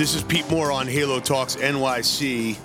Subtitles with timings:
[0.00, 2.56] This is Pete Moore on Halo Talks NYC,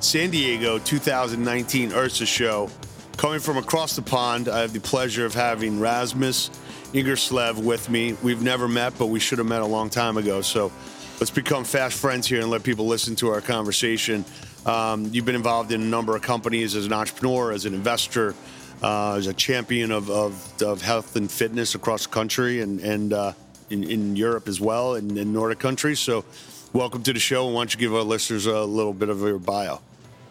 [0.00, 2.68] San Diego 2019 IHRSA Show.
[3.16, 6.50] Coming from across the pond, I have the pleasure of having Rasmus
[6.92, 8.12] Ingerslev with me.
[8.22, 10.42] We've never met, but we should have met a long time ago.
[10.42, 10.70] So
[11.18, 14.26] let's become fast friends here and let people listen to our conversation.
[14.66, 18.34] Um, you've been involved in a number of companies as an entrepreneur, as an investor,
[18.82, 23.14] uh, as a champion of, of, of, health and fitness across the country and, and
[23.14, 23.32] uh,
[23.70, 25.98] in, in, Europe as well, in Nordic countries.
[25.98, 26.26] So
[26.72, 27.46] welcome to the show.
[27.46, 29.80] Why don't you give our listeners a little bit of your bio?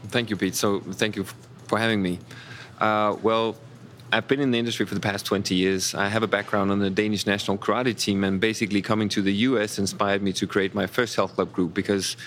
[0.08, 0.56] Thank you, Pete.
[0.56, 1.26] So thank you
[1.68, 2.20] for having me.
[2.80, 3.56] Uh, well,
[4.14, 5.96] I've been in the industry for the past 20 years.
[5.96, 9.32] I have a background on the Danish national karate team, and basically coming to the
[9.32, 12.18] US inspired me to create my first health club group because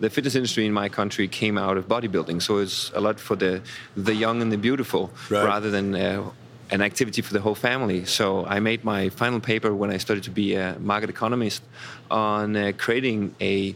[0.00, 2.40] the fitness industry in my country came out of bodybuilding.
[2.40, 3.60] So it's a lot for the
[3.96, 5.44] the young and the beautiful right.
[5.44, 6.30] rather than uh,
[6.70, 8.04] an activity for the whole family.
[8.04, 11.62] So I made my final paper when I started to be a market economist
[12.10, 13.74] on uh, creating a,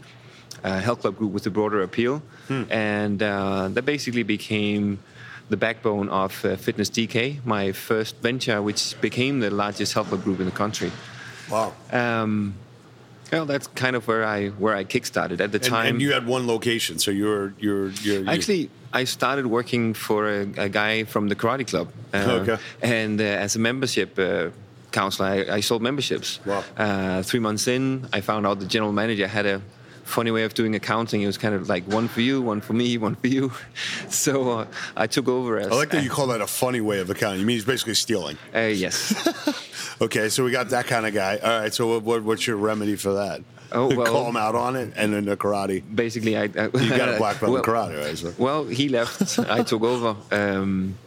[0.63, 2.63] a, health club group with a broader appeal, hmm.
[2.69, 4.99] and uh, that basically became
[5.49, 10.23] the backbone of uh, Fitness DK, my first venture, which became the largest health club
[10.23, 10.91] group in the country.
[11.49, 11.73] Wow.
[11.91, 12.53] Um,
[13.31, 15.87] well, that's kind of where I where I kickstarted at the and, time.
[15.87, 20.27] And you had one location, so you're you're, you're, you're actually I started working for
[20.27, 21.89] a, a, guy from the karate club.
[22.13, 22.57] Uh, okay.
[22.81, 24.49] And uh, as a membership uh,
[24.91, 26.39] counselor, I, I, sold memberships.
[26.43, 26.63] Wow.
[26.75, 29.61] Uh, three months in, I found out the general manager had a
[30.03, 31.21] funny way of doing accounting.
[31.21, 33.51] It was kind of like one for you, one for me, one for you.
[34.09, 35.67] So uh, I took over as.
[35.67, 37.39] I like that you call that a funny way of accounting.
[37.39, 38.37] You mean he's basically stealing?
[38.53, 39.13] Uh, yes.
[40.01, 41.37] okay, so we got that kind of guy.
[41.37, 43.41] All right, so what, what, what's your remedy for that?
[43.71, 45.83] Oh, well, call him out on it, and then the karate.
[45.93, 48.17] Basically, I, I you got a black belt well, in karate, right?
[48.17, 48.33] So.
[48.37, 49.39] Well, he left.
[49.39, 50.15] I took over.
[50.31, 50.97] Um,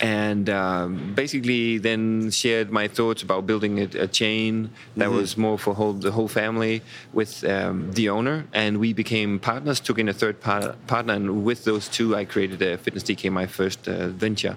[0.00, 5.16] and um, basically then shared my thoughts about building a, a chain that mm-hmm.
[5.16, 8.46] was more for whole, the whole family with um, the owner.
[8.52, 11.14] And we became partners took in a third par- partner.
[11.14, 14.56] And with those two i created a fitness dk my first uh, venture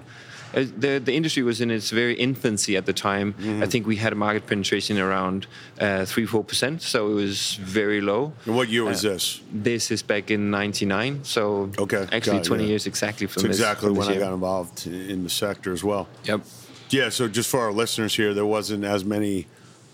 [0.54, 3.34] uh, the the industry was in its very infancy at the time.
[3.34, 3.62] Mm-hmm.
[3.62, 5.46] I think we had a market penetration around
[5.78, 8.32] uh, three four percent, so it was very low.
[8.46, 9.40] And what year was uh, this?
[9.52, 12.68] This is back in '99, so okay, actually 20 yeah.
[12.70, 13.58] years exactly from this.
[13.58, 16.08] Exactly from when I got involved in the sector as well.
[16.24, 16.40] Yep.
[16.90, 17.08] Yeah.
[17.10, 19.46] So just for our listeners here, there wasn't as many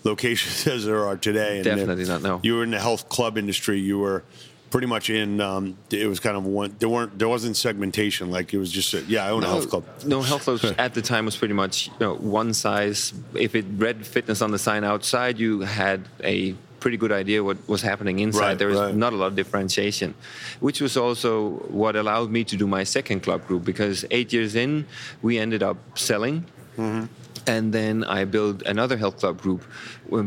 [0.03, 1.61] locations as there are today.
[1.61, 2.21] Definitely not.
[2.21, 2.39] No.
[2.43, 3.79] You were in the health club industry.
[3.79, 4.23] You were
[4.69, 5.41] pretty much in.
[5.41, 6.75] Um, it was kind of one.
[6.79, 7.17] There weren't.
[7.17, 8.29] There wasn't segmentation.
[8.29, 8.93] Like it was just.
[8.93, 9.85] A, yeah, I own no, a health club.
[10.05, 13.13] No, health clubs at the time was pretty much you know one size.
[13.33, 17.57] If it read fitness on the sign outside, you had a pretty good idea what
[17.67, 18.41] was happening inside.
[18.41, 18.95] Right, there was right.
[18.95, 20.13] not a lot of differentiation,
[20.59, 24.55] which was also what allowed me to do my second club group because eight years
[24.55, 24.85] in,
[25.21, 26.45] we ended up selling.
[26.77, 27.05] Mm-hmm
[27.47, 29.63] and then I built another health club group,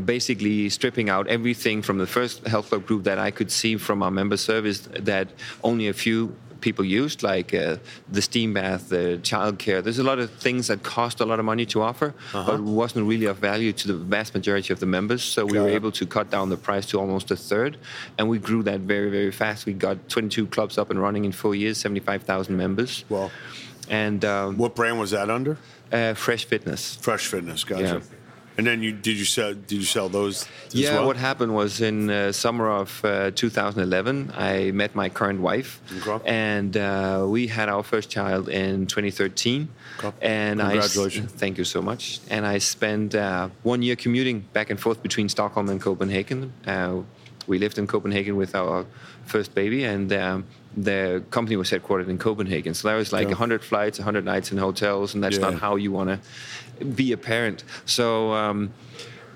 [0.04, 4.02] basically stripping out everything from the first health club group that I could see from
[4.02, 5.28] our member service that
[5.62, 7.76] only a few people used, like uh,
[8.10, 9.82] the steam bath, the childcare.
[9.82, 12.44] There's a lot of things that cost a lot of money to offer, uh-huh.
[12.46, 15.22] but wasn't really of value to the vast majority of the members.
[15.22, 17.78] So we got were able to cut down the price to almost a third,
[18.18, 19.66] and we grew that very, very fast.
[19.66, 23.04] We got 22 clubs up and running in four years, 75,000 members.
[23.08, 23.30] Well,
[23.88, 25.58] and um, what brand was that under?
[25.92, 26.96] Uh, Fresh Fitness.
[26.96, 27.82] Fresh Fitness, gotcha.
[27.82, 28.16] Yeah.
[28.60, 30.46] And then you did you sell did you sell those?
[30.70, 31.06] yeah, well?
[31.06, 36.28] what happened was in uh, summer of uh, 2011, I met my current wife, okay.
[36.28, 39.68] and uh, we had our first child in 2013.
[40.04, 40.16] Okay.
[40.20, 41.32] And congratulations!
[41.32, 42.20] I, thank you so much.
[42.28, 46.52] And I spent uh, one year commuting back and forth between Stockholm and Copenhagen.
[47.50, 48.86] We lived in Copenhagen with our
[49.26, 50.46] first baby, and um,
[50.76, 52.74] the company was headquartered in Copenhagen.
[52.74, 53.30] So that was like yeah.
[53.30, 55.50] 100 flights, 100 nights in hotels, and that's yeah.
[55.50, 57.64] not how you want to be a parent.
[57.84, 58.32] So.
[58.32, 58.72] Um,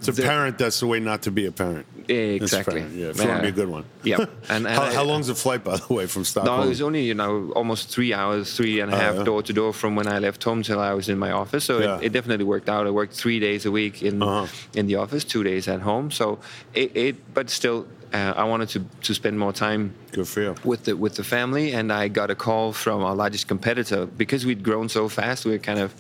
[0.09, 0.59] it's a the, parent.
[0.59, 1.87] That's the way not to be a parent.
[2.09, 2.81] Exactly.
[2.81, 3.85] Yeah, it's you want to be a good one.
[4.03, 4.17] Yeah.
[4.51, 6.61] And, and how, I, how long's the flight, by the way, from Stockholm?
[6.61, 9.25] No, it was only you know almost three hours, three and a half uh, yeah.
[9.25, 11.65] door to door from when I left home till I was in my office.
[11.65, 11.97] So yeah.
[11.97, 12.87] it, it, definitely worked out.
[12.87, 14.47] I worked three days a week in uh-huh.
[14.75, 16.11] in the office, two days at home.
[16.11, 16.39] So
[16.75, 20.55] it, it but still uh, I wanted to, to spend more time Good for you.
[20.65, 24.47] with the with the family, and I got a call from our largest competitor because
[24.47, 25.45] we'd grown so fast.
[25.45, 25.93] We were kind of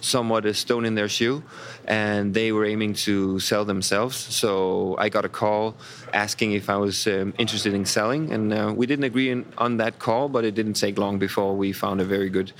[0.00, 1.42] somewhat a stone in their shoe,
[1.86, 4.16] and they were aiming to sell themselves.
[4.16, 5.76] So I got a call
[6.14, 9.76] asking if I was um, interested in selling, and uh, we didn't agree in, on
[9.76, 12.52] that call, but it didn't take long before we found a very good,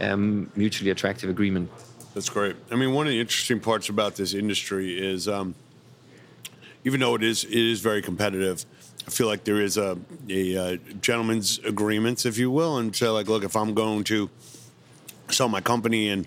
[0.00, 1.70] um, mutually attractive agreement.
[2.14, 2.56] That's great.
[2.70, 5.28] I mean, one of the interesting parts about this industry is.
[5.28, 5.54] Um,
[6.84, 8.64] even though it is it is very competitive,
[9.06, 9.98] I feel like there is a,
[10.28, 14.30] a, a gentleman's agreements, if you will, and say like, look, if I'm going to
[15.30, 16.26] sell my company and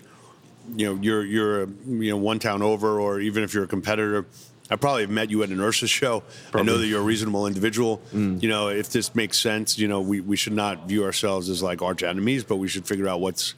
[0.76, 4.26] you know you're you're you know one town over, or even if you're a competitor,
[4.70, 6.22] I probably have met you at an IHRSA show.
[6.52, 8.02] I know that you're a reasonable individual.
[8.12, 8.42] Mm.
[8.42, 11.62] You know, if this makes sense, you know, we, we should not view ourselves as
[11.62, 13.54] like arch enemies, but we should figure out what's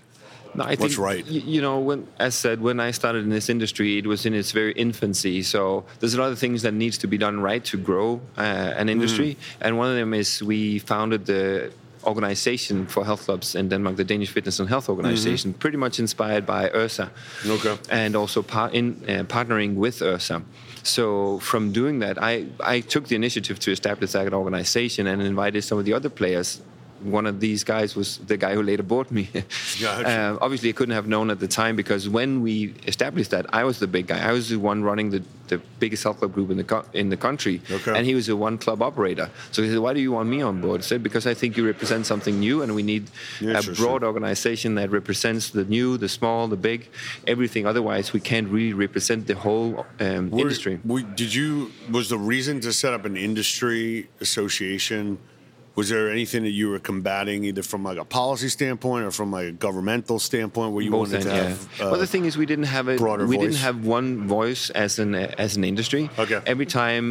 [0.54, 1.26] No, I What's think, right?
[1.26, 4.52] You know, when as said, when I started in this industry, it was in its
[4.52, 5.42] very infancy.
[5.42, 8.40] So there's a lot of things that needs to be done right to grow uh,
[8.76, 9.34] an industry.
[9.34, 9.64] Mm-hmm.
[9.64, 11.72] And one of them is we founded the
[12.04, 16.46] organization for health clubs in Denmark, the Danish Fitness and Health Organization, pretty much inspired
[16.46, 17.10] by IHRSA.
[17.10, 17.50] Mm-hmm.
[17.50, 17.76] Okay.
[17.90, 20.42] And also par- in uh, partnering with IHRSA.
[20.82, 25.62] So from doing that, I, I took the initiative to establish that organization and invited
[25.62, 26.62] some of the other players.
[27.02, 29.28] One of these guys was the guy who later bought me.
[29.80, 30.08] Gotcha.
[30.08, 33.64] Uh, obviously, I couldn't have known at the time because when we established that, I
[33.64, 34.20] was the big guy.
[34.20, 37.08] I was the one running the, the biggest health club group in the co- in
[37.08, 37.96] the country, Okay.
[37.96, 39.30] and he was a one club operator.
[39.52, 41.56] So he said, "Why do you want me on board?" I said, "Because I think
[41.56, 43.10] you represent something new, and we need
[43.40, 46.88] a broad organization that represents the new, the small, the big,
[47.26, 47.66] everything.
[47.66, 52.18] Otherwise, we can't really represent the whole um, Were- industry." were- did you was the
[52.18, 55.18] reason to set up an industry association?
[55.80, 59.28] Was there anything that you were combating, either from like a policy standpoint or from
[59.36, 61.48] like a governmental standpoint, where you Both wanted end, to yeah.
[61.48, 61.80] have?
[61.80, 63.44] uh, well, the thing is, we didn't have a broader we voice.
[63.46, 66.02] didn't have one voice as an uh, as an industry.
[66.24, 66.40] Okay.
[66.54, 67.04] Every time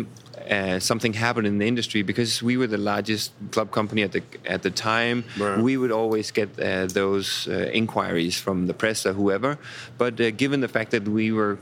[0.50, 4.22] uh, something happened in the industry, because we were the largest club company at the
[4.56, 5.58] at the time, Right.
[5.68, 9.52] we would always get uh, those uh, inquiries from the press or whoever.
[9.98, 11.58] But uh, given the fact that we were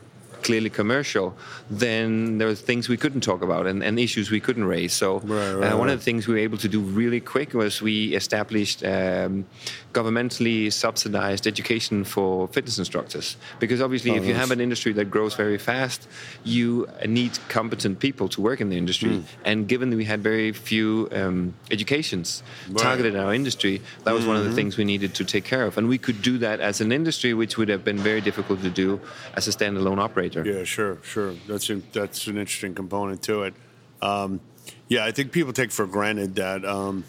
[0.48, 1.28] clearly commercial,
[1.70, 4.94] then there were things we couldn't talk about and, and issues we couldn't raise.
[4.94, 5.94] So Right, right, uh, one right.
[5.94, 9.46] of the things we were able to do really quick was we established um,
[9.94, 13.28] governmentally subsidized education for fitness instructors.
[13.60, 16.08] Because obviously, if you have an industry that grows very fast,
[16.44, 19.14] you need competent people to work in the industry.
[19.18, 19.50] Hmm.
[19.50, 22.28] And given that we had very few um, educations.
[22.28, 22.76] Mm-hmm.
[22.88, 25.66] targeted at our industry, that was one of the things we needed to take care
[25.68, 25.78] of.
[25.78, 28.70] And we could do that as an industry, which would have been very difficult to
[28.70, 29.00] do
[29.38, 30.37] as a standalone operator.
[30.44, 31.34] Yeah, sure, sure.
[31.48, 33.54] That's in, that's an interesting component to it.
[34.01, 34.39] Um,
[34.88, 37.04] yeah, I think people take for granted that um,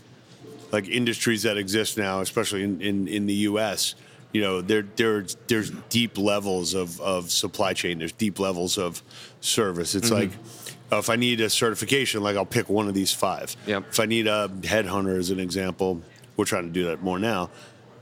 [0.72, 3.94] like industries that exist now, especially in, in, in the U.S.,
[4.32, 7.98] you know, there there's there's deep levels of, of supply chain.
[7.98, 9.02] There's deep levels of
[9.40, 9.94] service.
[9.94, 10.30] It's like
[10.92, 13.56] uh, if I need a certification, like I'll pick one of these five.
[13.66, 13.84] Yep.
[13.90, 16.02] If I need a headhunter as an example,
[16.36, 17.50] we're trying to do that more now.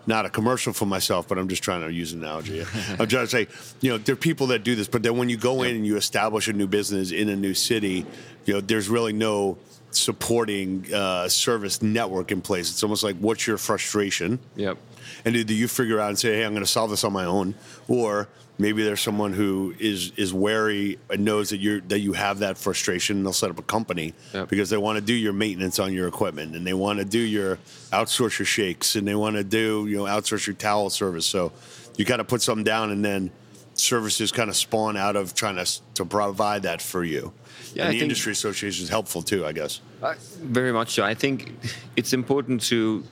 [0.07, 2.61] Not a commercial for myself, but I'm just trying to use an analogy.
[2.91, 3.49] I'm trying to say,
[3.81, 5.87] you know, there are people that do this, but then when you go in and
[5.87, 8.07] you establish a new business in a new city,
[8.45, 9.59] you know, there's really no
[9.97, 12.71] supporting uh, service network in place.
[12.71, 14.39] It's almost like, what's your frustration?
[14.57, 14.79] Yep.
[15.25, 17.25] And do you figure out and say, "Hey, I'm going to solve this on my
[17.25, 17.55] own,"
[17.89, 18.29] or
[18.59, 22.59] maybe there's someone who is is wary and knows that you that you have that
[22.59, 24.49] frustration, and they'll set up a company Yep.
[24.49, 27.19] because they want to do your maintenance on your equipment, and they want to do
[27.21, 27.59] your
[27.93, 31.27] outsource your shakes, and they want to do you know outsource your towel service.
[31.27, 31.53] So
[31.97, 33.31] you got to put something down, and then
[33.79, 37.33] services kind of spawn out of trying to to provide that for you.
[37.75, 39.81] Yeah, and I the industry association is helpful too, I guess.
[40.03, 41.05] Uh, very much so.
[41.05, 41.53] I think
[41.97, 43.05] it's important to,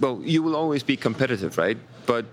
[0.00, 1.76] well, you will always be competitive, right?
[2.06, 2.24] But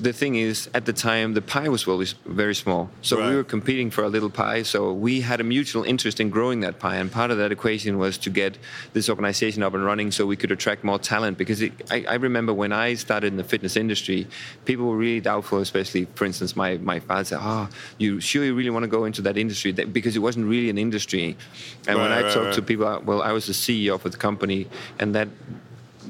[0.00, 2.88] the thing is, at the time, the pie was always very small.
[3.02, 3.30] So Right.
[3.30, 4.62] we were competing for a little pie.
[4.62, 6.96] So we had a mutual interest in growing that pie.
[6.96, 8.58] And part of that equation was to get
[8.92, 11.36] this organization up and running so we could attract more talent.
[11.38, 14.26] Because it, I, I remember when I started in the fitness industry,
[14.64, 17.68] people were really doubtful, especially, for instance, my, my father said, Oh,
[17.98, 19.72] you sure you really want to go into that industry?
[19.72, 21.36] That, because it wasn't really an industry.
[21.86, 22.54] And when I right, talked right.
[22.54, 24.68] to people, well, I was the CEO of the company,
[24.98, 25.28] and that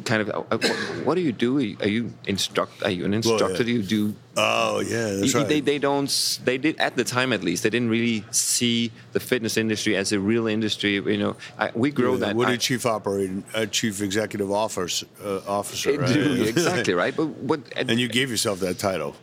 [0.09, 0.59] kind of, uh, uh,
[1.05, 1.59] what do you do?
[1.85, 2.83] Are you instruct?
[2.83, 3.63] Are you an instructor?
[3.63, 4.15] Do you do?
[4.37, 5.47] Oh yeah, that's right.
[5.49, 6.11] They, they don't.
[6.45, 7.63] They did at the time, at least.
[7.65, 10.95] They didn't really see the fitness industry as a real industry.
[10.95, 12.37] You know, I, we grow Yeah, that.
[12.37, 16.17] What I- did chief operating, uh, chief executive officer, uh, officer, right?
[16.49, 17.15] exactly right.
[17.17, 17.61] But what?
[17.77, 19.15] And you gave yourself that title,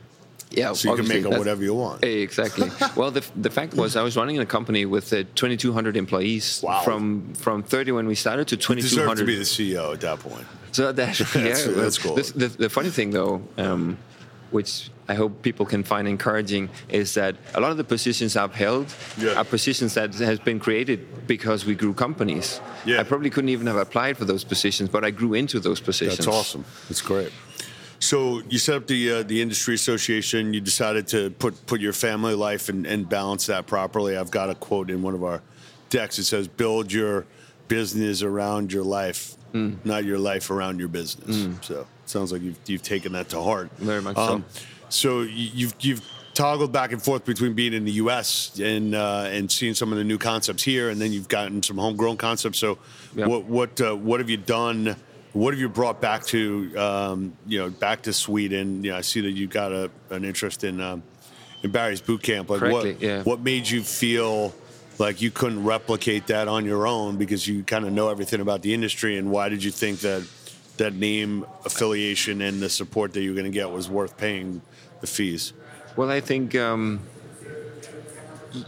[0.55, 2.03] yeah, so you can make it whatever you want.
[2.03, 2.69] Exactly.
[2.95, 6.81] well, the, the fact was, I was running a company with uh, 2,200 employees Wow.
[6.83, 10.19] from from 30 when we started to You deserve to be the CEO at that
[10.19, 10.45] point.
[10.71, 12.15] So that, yeah, that's cool.
[12.15, 13.97] The, the, the funny thing, though, um,
[14.51, 18.53] which I hope people can find encouraging, is that a lot of the positions I've
[18.55, 19.35] held Yeah.
[19.39, 22.59] are positions that has been created because we grew companies.
[22.85, 22.99] Yeah.
[22.99, 26.17] I probably couldn't even have applied for those positions, but I grew into those positions.
[26.25, 26.65] That's awesome.
[26.89, 27.31] That's great.
[27.99, 30.53] So you set up the uh, the industry association.
[30.53, 34.17] You decided to put put your family life and, and balance that properly.
[34.17, 35.41] I've got a quote in one of our
[35.89, 36.19] decks.
[36.19, 37.25] It says, "Build your
[37.67, 39.77] business around your life, Mm.
[39.85, 43.41] not your life around your business." So it sounds like you've you've taken that to
[43.41, 43.69] heart.
[43.79, 44.43] Um, Very much so.
[44.89, 46.01] So you- you've you've
[46.35, 48.59] toggled back and forth between being in the U.S.
[48.61, 51.77] and uh, and seeing some of the new concepts here, and then you've gotten some
[51.77, 52.59] homegrown concepts.
[52.59, 52.77] So
[53.15, 54.95] what what uh, what have you done?
[55.35, 58.85] What have you brought back to um, you know back to Sweden?
[58.85, 61.03] You know, I see that you got a, an interest in um,
[61.61, 62.49] in Barry's boot camp.
[62.49, 63.21] Like what yeah.
[63.23, 64.55] what made you feel
[64.97, 68.61] like you couldn't replicate that on your own because you kind of know everything about
[68.61, 69.17] the industry.
[69.17, 70.25] And why did you think that
[70.77, 74.61] that name affiliation and the support that you were going to get was worth paying
[75.01, 75.51] the fees?
[75.97, 77.01] Well, I think um,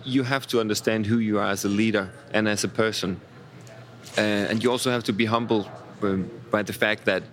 [0.04, 3.22] you have to understand who you are as a leader and as a person.
[4.18, 5.66] Uh, and you also have to be humble
[6.02, 7.24] um, by the fact that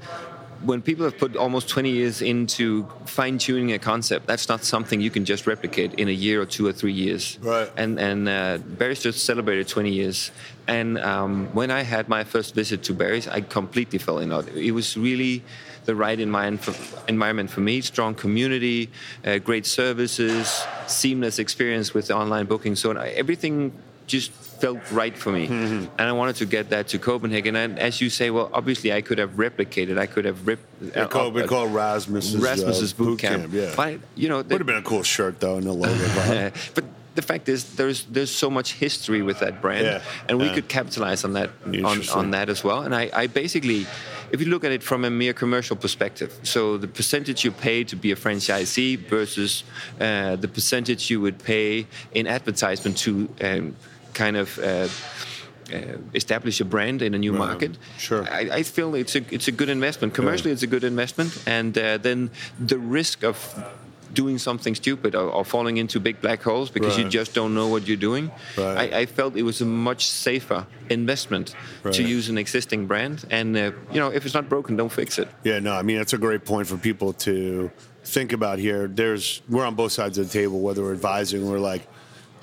[0.64, 5.00] when people have put almost 20 years into fine tuning a concept, that's not something
[5.00, 7.38] you can just replicate in a year or two or three years.
[7.42, 7.70] Right.
[7.76, 10.30] And and uh, Barry's just celebrated 20 years.
[10.66, 14.48] And um, when I had my first visit to Barry's, I completely fell in love.
[14.56, 15.42] It was really
[15.84, 16.74] the right environment for,
[17.08, 17.82] environment for me.
[17.82, 18.90] Strong community,
[19.24, 22.74] uh, great services, seamless experience with online booking.
[22.76, 23.72] So everything
[24.06, 25.84] just felt right for me, Mm-hmm.
[25.98, 27.56] and I wanted to get that to Copenhagen.
[27.56, 29.98] And as you say, well, obviously I could have replicated.
[29.98, 30.64] I could have ripped.
[30.80, 33.52] They call, we call it Rasmus's, Rasmus's uh, boot camp.
[33.52, 36.04] Yeah, But you know, would have been a cool shirt though, and the logo.
[36.20, 36.84] uh, but
[37.14, 40.54] the fact is, there's there's so much history with that brand, Yeah, and we yeah.
[40.54, 42.82] could capitalize on that on, on that as well.
[42.82, 43.86] And I, I basically,
[44.32, 47.84] if you look at it from a mere commercial perspective, so the percentage you pay
[47.84, 49.62] to be a franchisee versus
[50.00, 53.76] uh, the percentage you would pay in advertisement to um,
[54.14, 54.58] kind of.
[54.58, 54.88] Uh,
[55.72, 57.38] uh, establish a brand in a new Right.
[57.48, 57.78] market.
[57.98, 58.22] Sure.
[58.30, 60.12] I, I feel it's a it's a good investment.
[60.12, 62.30] Commercially, it's a good investment, and uh, then
[62.60, 63.36] the risk of
[64.12, 67.68] doing something stupid or, or falling into big black holes because you just don't know
[67.68, 68.30] what you're doing.
[68.58, 68.92] Right.
[68.94, 71.54] I, I felt it was a much safer investment
[71.92, 75.18] to use an existing brand, and uh, you know if it's not broken, don't fix
[75.18, 75.28] it.
[75.44, 77.70] Yeah, no, I mean that's a great point for people to
[78.04, 78.86] think about here.
[78.86, 81.88] There's we're on both sides of the table, whether we're advising, we're like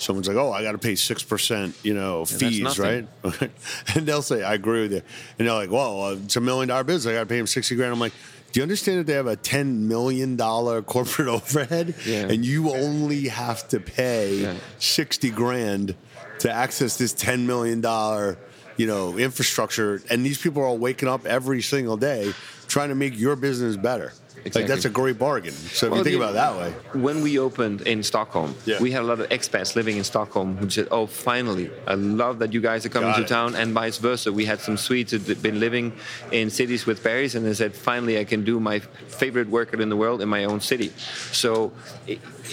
[0.01, 3.07] someone's like, Oh, I gotta pay six percent, you know, fees, right?
[3.95, 5.01] and they'll say, I agree with you.
[5.39, 7.75] And they're like, Well, uh, it's a million dollar business, I gotta pay them sixty
[7.75, 7.93] grand.
[7.93, 8.13] I'm like,
[8.51, 12.23] do you understand that they have a ten million dollar corporate overhead Yeah.
[12.29, 14.55] and you only have to pay Yeah.
[14.79, 15.95] sixty grand
[16.39, 18.37] to access this ten million dollar,
[18.77, 22.33] you know, infrastructure and these people are all waking up every single day
[22.67, 24.13] trying to make your business better.
[24.55, 25.51] Like that's a great bargain.
[25.53, 26.99] So if Well, you think the- about it that way.
[27.01, 28.79] When we opened in Stockholm, Yeah.
[28.81, 31.69] we had a lot of expats living in Stockholm who said, "Oh, finally!
[31.87, 33.27] I love that you guys are coming Got to it.
[33.27, 35.93] town." And vice versa, we had some Swedes who'd been living
[36.31, 39.89] in cities with Barry's, and they said, "Finally, I can do my favorite workout in
[39.89, 40.91] the world in my own city."
[41.31, 41.71] So,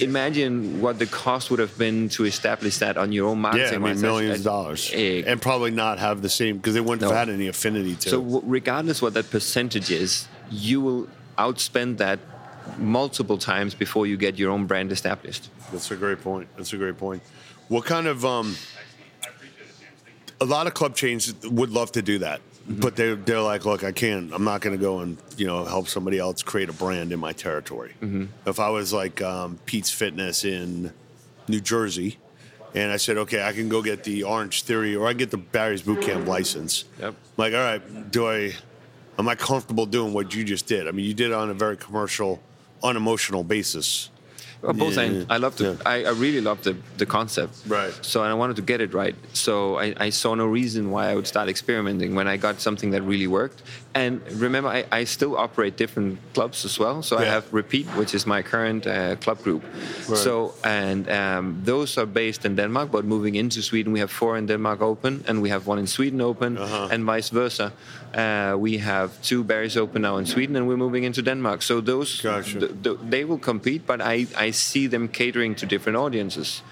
[0.00, 3.84] imagine what the cost would have been to establish that on your own Yeah, marketing.
[3.84, 7.02] I mean millions of dollars, Eh, and probably not have the same because they wouldn't
[7.02, 7.08] No.
[7.08, 8.08] have had any affinity to.
[8.10, 12.18] so, w- regardless what that percentage is, you will outspend that
[12.76, 15.48] multiple times before you get your own brand established.
[15.72, 16.48] That's a great point.
[16.56, 17.22] That's a great point.
[17.68, 18.56] What kind of um?
[20.40, 23.82] A lot of club chains would love to do that, but they they're like, look,
[23.82, 24.32] I can't.
[24.32, 27.18] I'm not going to go and you know help somebody else create a brand in
[27.18, 27.94] my territory.
[28.46, 30.92] If I was like um, Pete's Fitness in
[31.48, 32.18] New Jersey,
[32.74, 35.38] and I said, okay, I can go get the Orange Theory or I get the
[35.38, 36.84] Barry's Boot Camp license.
[37.00, 37.14] Yep.
[37.36, 38.54] Like, all right, do I?
[39.18, 40.86] Am I comfortable doing what you just did?
[40.86, 42.40] I mean, you did it on a very commercial,
[42.84, 44.10] unemotional basis.
[44.62, 45.26] Well, both Yeah, ends.
[45.30, 45.64] I loved it.
[45.64, 45.76] yeah.
[45.94, 47.52] I, I really loved the, the concept.
[47.66, 47.92] Right.
[48.02, 49.14] So and I wanted to get it right.
[49.32, 52.90] So I, I saw no reason why I would start experimenting when I got something
[52.92, 53.62] that really worked.
[53.94, 57.02] And remember, I, I still operate different clubs as well.
[57.02, 59.62] So I have Repeat, which is my current uh, club group.
[60.08, 60.18] Right.
[60.18, 64.36] So and um, those are based in Denmark, but moving into Sweden, we have four
[64.38, 66.88] in Denmark open, and we have one in Sweden open, Uh-huh.
[66.92, 67.72] and vice versa.
[68.14, 71.62] Uh, we have two Barry's open now in Sweden, and we're moving into Denmark.
[71.62, 72.58] So those Gotcha.
[72.60, 76.62] th- th- they will compete, but I, I see them catering to different audiences.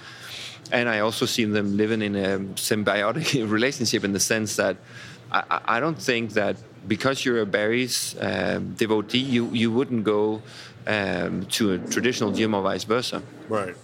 [0.72, 4.76] And I also see them living in a symbiotic relationship in the sense that
[5.30, 6.56] I, I- I don't think that
[6.88, 10.42] because you're a Barry's um, devotee, you, you wouldn't go
[10.86, 13.22] um, to a traditional gym or vice versa.
[13.48, 13.74] Right.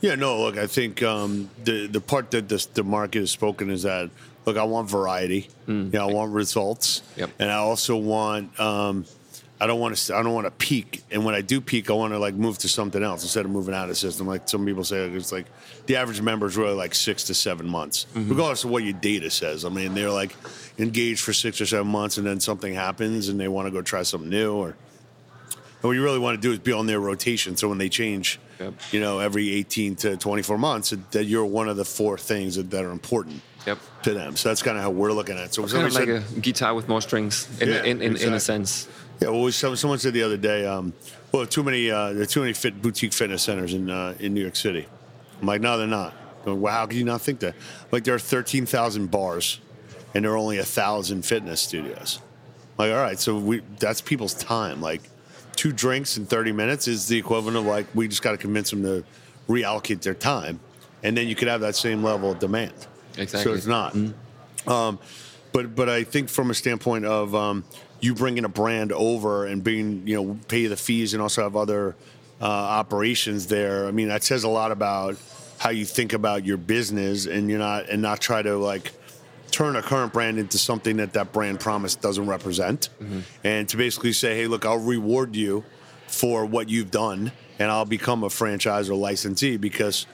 [0.00, 3.68] Yeah, no, look, I think um, the the part that this, the market has spoken
[3.70, 4.10] is that
[4.46, 5.48] look, I want variety.
[5.66, 7.02] Yeah, I want results.
[7.16, 7.30] Yep.
[7.40, 9.04] And I also want um,
[9.60, 11.02] I don't want to I don't want to peak.
[11.10, 13.50] And when I do peak, I want to like move to something else instead of
[13.50, 14.26] moving out of the system.
[14.26, 15.46] Like some people say, it's like
[15.86, 18.28] the average member is really like six to seven months, mm-hmm.
[18.30, 19.64] regardless of what your data says.
[19.64, 20.36] I mean, they're like
[20.78, 23.82] engaged for six or seven months, and then something happens, and they want to go
[23.82, 24.76] try something new or.
[25.80, 27.56] What you really want to do is be on their rotation.
[27.56, 28.74] So when they change, Yep.
[28.90, 32.68] you know, every 18 to 24 months, that you're one of the four things that,
[32.72, 33.78] that are important Yep.
[34.02, 34.34] to them.
[34.34, 35.54] So that's kind of how we're looking at it.
[35.54, 38.10] So Kind of like said, a guitar with more strings in, Yeah, in, in, in
[38.12, 38.36] exactly.
[38.36, 38.88] a sense.
[39.20, 40.92] Yeah, well, someone said the other day, um,
[41.32, 44.34] well, too many, uh, there are too many fit, boutique fitness centers in uh, in
[44.34, 44.86] New York City.
[45.40, 46.14] I'm like, no, they're not.
[46.40, 47.54] I'm going, well, how can you not think that?
[47.92, 49.60] Like, there are 13,000 bars,
[50.14, 52.20] and there are only a thousand fitness studios.
[52.76, 54.80] Like, all right, so we that's people's time.
[54.80, 55.02] Like,
[55.56, 58.70] two drinks in 30 minutes is the equivalent of like we just got to convince
[58.70, 59.04] them to
[59.48, 60.60] reallocate their time.
[61.02, 62.72] and then you could have that same level of demand.
[63.16, 63.42] Exactly.
[63.42, 63.96] So it's not.
[64.66, 64.98] Um,
[65.52, 67.64] but but I think from a standpoint of um,
[68.00, 71.56] you bringing a brand over and being you know pay the fees and also have
[71.56, 71.96] other
[72.40, 73.86] uh, operations there.
[73.86, 75.16] I mean that says a lot about
[75.58, 78.92] how you think about your business and you're not and not try to like
[79.50, 82.90] turn a current brand into something that that brand promise doesn't represent.
[83.42, 85.64] And to basically say hey look i'll reward you
[86.06, 90.06] for what you've done and i'll become a franchise or licensee because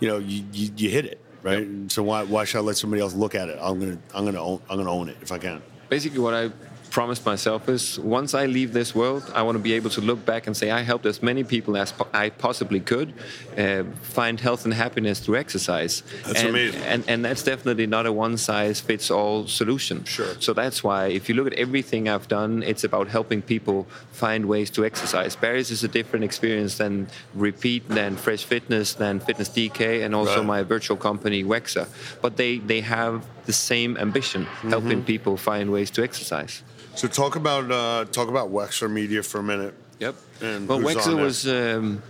[0.00, 1.66] you know you, you, you hit it right?
[1.90, 3.58] So why, why should i let somebody else look at it?
[3.60, 5.60] I'm gonna i'm gonna own, i'm gonna own it if i can.
[5.88, 6.50] Basically what I
[6.92, 10.26] promised myself is once I leave this world, I want to be able to look
[10.26, 13.14] back and say I helped as many people as po- I possibly could
[13.56, 16.02] uh, find health and happiness through exercise.
[16.26, 16.82] That's and, amazing.
[16.82, 20.04] And, and that's definitely not a one size fits all solution.
[20.04, 20.34] Sure.
[20.38, 24.44] So that's why if you look at everything I've done, it's about helping people find
[24.44, 25.34] ways to exercise.
[25.34, 30.32] Barry's is a different experience than Repeat, than Fresh Fitness, than Fitness DK, and also
[30.38, 30.46] Right.
[30.56, 31.86] my virtual company Wexer.
[32.20, 34.44] But they, they have the same ambition,
[34.74, 35.14] helping Mm-hmm.
[35.14, 36.62] people find ways to exercise.
[36.94, 40.14] So talk about uh, talk about wexer media for a minute Yep.
[40.40, 41.22] And well, who's Wexer on it?
[41.22, 42.02] was um,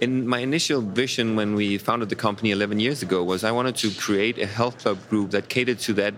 [0.00, 3.76] in my initial vision when we founded the company 11 years ago was I wanted
[3.76, 6.14] to create a health club group that catered to that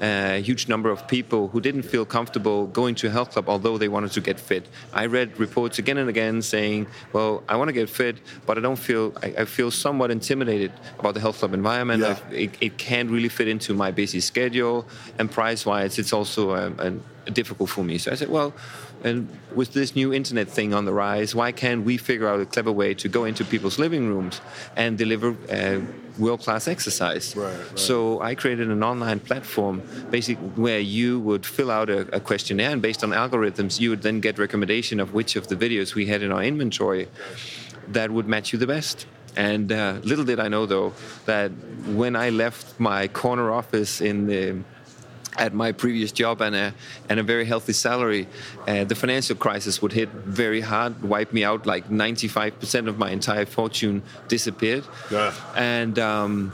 [0.00, 3.78] uh, huge number of people who didn't feel comfortable going to a health club although
[3.78, 4.68] they wanted to get fit.
[4.92, 8.60] I read reports again and again saying, "Well, I want to get fit, but I
[8.60, 12.02] don't feel I, I feel somewhat intimidated about the health club environment.
[12.02, 12.18] Yeah.
[12.30, 14.86] It, it can't really fit into my busy schedule,
[15.18, 18.52] and price-wise, it's also um, an, difficult for me." So I said, "Well."
[19.04, 22.46] And with this new internet thing on the rise, why can't we figure out a
[22.46, 24.40] clever way to go into people's living rooms
[24.74, 25.80] and deliver uh,
[26.18, 27.36] world-class exercise?
[27.36, 27.78] Right, right.
[27.78, 32.70] So I created an online platform, basically where you would fill out a, a questionnaire,
[32.70, 36.06] and based on algorithms, you would then get recommendation of which of the videos we
[36.06, 37.08] had in our inventory
[37.88, 39.06] that would match you the best.
[39.36, 40.94] And uh, little did I know, though,
[41.26, 41.50] that
[41.88, 44.64] when I left my corner office in the
[45.38, 46.74] at my previous job and a,
[47.08, 48.26] and a very healthy salary,
[48.66, 51.66] uh, the financial crisis would hit very hard, wipe me out.
[51.66, 54.84] Like 95% of my entire fortune disappeared.
[55.10, 55.32] Yeah.
[55.54, 56.52] And um,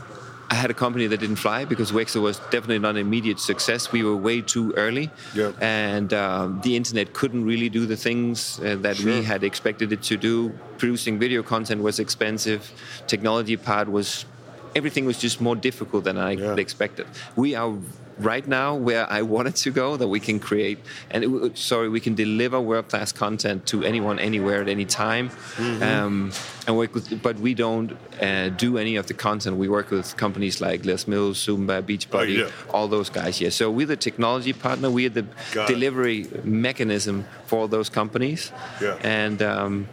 [0.51, 3.90] I had a company that didn't fly because Wexer was definitely not an immediate success.
[3.92, 5.11] We were way too early.
[5.35, 5.62] Yep.
[5.62, 9.07] And um, the internet couldn't really do the things uh, that Sure.
[9.07, 10.51] we had expected it to do.
[10.79, 12.71] Producing video content was expensive.
[13.07, 14.27] Technology part was
[14.75, 16.57] everything was just more difficult than I Yeah.
[16.57, 17.07] expected.
[17.37, 17.73] We are
[18.22, 20.78] right now where I wanted to go that we can create
[21.11, 25.30] and it, sorry we can deliver world class content to anyone anywhere at any time
[25.56, 25.82] Mm-hmm.
[25.82, 26.32] um,
[26.66, 30.16] and work with but we don't uh, do any of the content we work with
[30.16, 32.72] companies like Les Mills Zumba Beachbody Oh, yeah.
[32.74, 35.74] all those guys here so we're the technology partner we're the Got it.
[35.74, 38.96] delivery mechanism for those companies Yeah.
[39.02, 39.88] and um,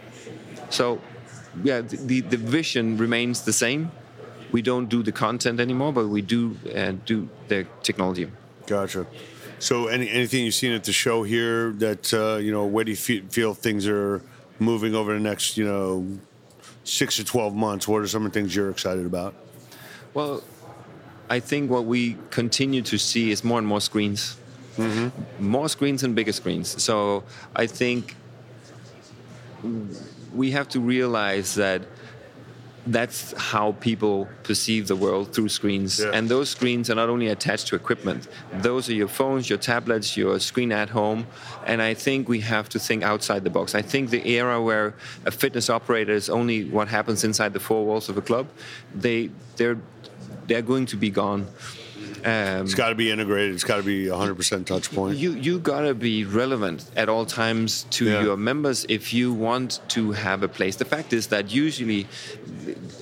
[0.70, 1.00] so
[1.64, 3.92] yeah the the vision remains the same
[4.52, 8.28] we don't do the content anymore but we do uh, do the technology
[8.70, 9.08] Gotcha.
[9.58, 12.92] So, any, anything you've seen at the show here that uh, you know, where do
[12.92, 14.22] you feel things are
[14.60, 16.06] moving over the next, you know,
[16.84, 17.88] six to twelve months?
[17.88, 19.34] What are some of the things you're excited about?
[20.14, 20.44] Well,
[21.32, 24.38] I think what we continue to see is more and more screens.
[25.40, 26.82] More screens and bigger screens.
[26.82, 28.16] So I think
[30.34, 31.82] we have to realize that
[32.88, 36.00] that's how people perceive the world through screens.
[36.00, 36.12] Yeah.
[36.14, 40.18] And those screens are not only attached to equipment, those are your phones, your tablets,
[40.18, 41.28] your screen at home.
[41.66, 43.76] And I think we have to think outside the box.
[43.76, 44.94] I think the era where
[45.26, 48.48] a fitness operator is only what happens inside the four walls of a club,
[48.96, 49.78] they, they're,
[50.48, 51.48] they're going to be gone.
[52.26, 53.54] Um, It's got to be integrated.
[53.56, 55.18] It's got to be 100% touch point.
[55.18, 58.24] you you gotta be relevant at all times to Yeah.
[58.24, 60.76] your members if you want to have a place.
[60.78, 62.08] The fact is that usually,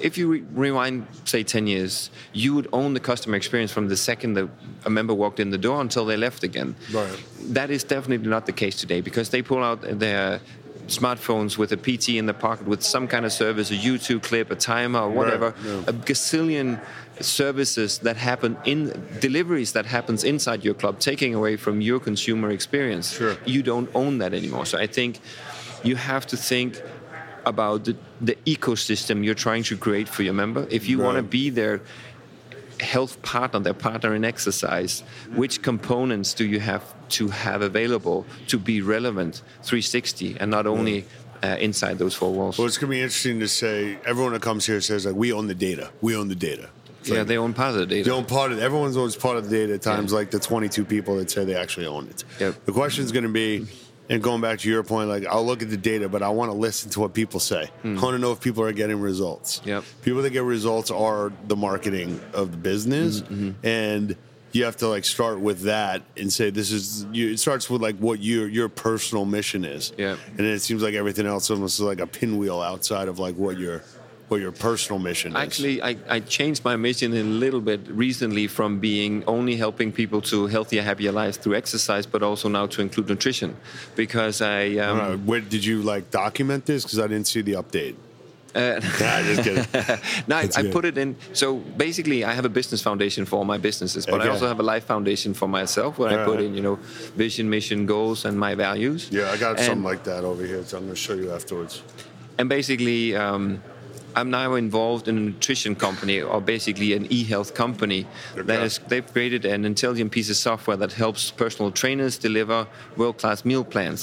[0.02, 3.98] if you re- rewind say ten years, you would own the customer experience from the
[3.98, 4.48] second that
[4.86, 6.76] a member walked in the door until they left again.
[6.94, 7.20] Right.
[7.54, 10.40] That is definitely not the case today because they pull out their
[10.88, 14.52] smartphones with a PT in the pocket with some kind of service, a YouTube clip,
[14.52, 15.80] a timer, or whatever, yeah.
[15.88, 16.82] a gazillion
[17.20, 22.50] services that happen in deliveries that happens inside your club, taking away from your consumer
[22.52, 23.14] experience.
[23.14, 23.38] Sure.
[23.46, 24.66] You don't own that anymore.
[24.66, 25.20] So I think
[25.84, 26.82] you have to think
[27.46, 30.68] about the, the ecosystem you're trying to create for your member.
[30.70, 31.82] If you want to be their
[32.82, 35.02] health partner, their partner in exercise,
[35.36, 41.06] which components do you have to have available to be relevant 360 and not only
[41.44, 42.58] uh, inside those four walls?
[42.58, 45.32] Well, it's going to be interesting to say everyone that comes here says, like, we
[45.34, 45.92] own the data.
[46.02, 46.70] We own the data.
[47.00, 48.10] It's yeah, like, they own part of the data.
[48.10, 48.62] They own part of it.
[48.62, 50.18] Everyone's owns part of the data at times, Yeah.
[50.18, 52.24] like the 22 people that say they actually own it.
[52.40, 52.66] Yep.
[52.66, 53.68] The question is going to be
[54.10, 56.52] And going back to your point, like I'll look at the data, but I want
[56.52, 57.70] to listen to what people say.
[57.82, 57.98] Hmm.
[57.98, 59.62] I want to know if people are getting results.
[59.66, 59.84] Yep.
[60.02, 63.68] People that get results are the marketing of the business, mm-hmm, mm-hmm.
[63.68, 64.16] and
[64.54, 67.06] you have to like start with that and say this is.
[67.12, 69.94] You, it starts with like what your your personal mission is.
[69.98, 70.16] Yeah.
[70.30, 73.36] And then it seems like everything else almost is like a pinwheel outside of like
[73.36, 73.84] what your
[74.28, 75.38] what your personal mission is.
[75.42, 80.22] Actually, I, I changed my mission a little bit recently from being only helping people
[80.24, 83.56] to healthier, happier lives through exercise, but also now to include nutrition,
[83.96, 84.76] because I.
[84.78, 86.84] Um, where did you like document this?
[86.84, 87.96] Because I didn't see the update.
[88.56, 89.66] Uh, nah, just kidding.
[90.28, 91.16] no, I, I put it in.
[91.34, 94.60] So basically, I have a business foundation for all my businesses, but I also have
[94.60, 96.46] a life foundation for myself, where I put Alright.
[96.46, 96.76] in, you know,
[97.16, 99.10] vision, mission, goals, and my values.
[99.12, 101.32] Yeah, I got And- something like that over here, so I'm going to show you
[101.32, 101.84] afterwards.
[102.40, 103.62] and basically um,
[104.18, 108.02] i'm now involved in a nutrition company or basically an e-health company
[108.34, 108.42] Okay.
[108.50, 113.46] that has they've created an intelligent piece of software that helps personal trainers deliver world-class
[113.46, 114.02] meal plans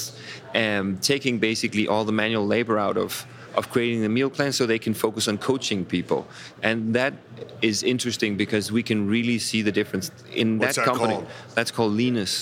[0.53, 3.25] and taking basically all the manual labor out of
[3.59, 6.21] of creating the meal plan so they can focus on coaching people
[6.63, 7.13] and that
[7.61, 11.27] is interesting because we can really see the difference in What's that that company called?
[11.55, 12.33] that's called Lenus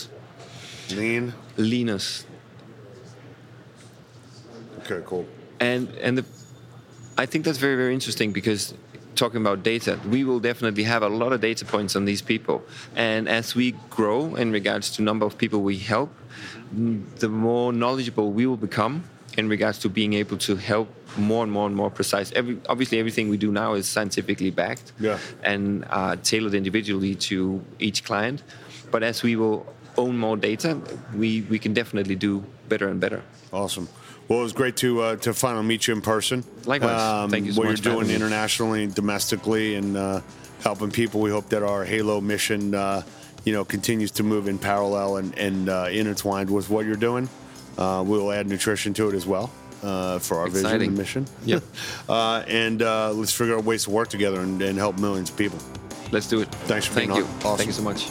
[0.92, 1.34] Lean.
[1.58, 2.26] Lenus
[4.80, 5.26] Okay, cool.
[5.60, 6.26] and and the,
[7.17, 8.73] I think that's very very interesting because
[9.15, 12.63] talking about data, we will definitely have a lot of data points on these people,
[12.95, 16.10] and as we grow in regards to number of people we help,
[17.19, 19.04] the more knowledgeable we will become
[19.38, 22.32] in regards to being able to help more and more and more precise.
[22.34, 25.17] Every, obviously, everything we do now is scientifically backed Yeah.
[25.43, 28.41] and uh, tailored individually to each client.
[28.91, 29.65] But as we will
[29.97, 30.80] own more data,
[31.15, 33.21] we, we can definitely do better and better.
[33.52, 33.88] Awesome.
[34.28, 36.44] Well, it was great to uh, to finally meet you in person.
[36.66, 37.30] Likewise.
[37.30, 40.22] Thank you so what you're doing internationally and domestically, and uh,
[40.62, 41.20] helping people.
[41.22, 43.04] We hope that our Halo mission, uh,
[43.44, 47.30] you know, continues to move in parallel and and uh, intertwined with what you're doing.
[47.78, 49.52] Uh, we'll add nutrition to it as well
[49.84, 51.26] uh, for our vision and mission.
[51.46, 51.64] Yep.
[52.10, 55.38] uh, and uh, let's figure out ways to work together and, and help millions of
[55.38, 55.60] people.
[56.12, 56.48] Let's do it.
[56.66, 57.26] Thanks for Thank being you.
[57.26, 57.38] on.
[57.38, 57.58] Awesome.
[57.58, 58.10] Thank you so much.